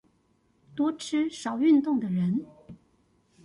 [0.75, 2.43] 多吃少運動的人